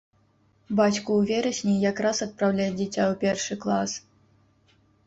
[0.79, 3.91] Бацьку ў верасні якраз адпраўляць дзіця ў першы клас.